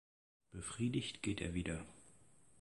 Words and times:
Befriedigt 0.51 1.21
geht 1.21 1.41
er 1.41 1.53
wieder. 1.53 1.85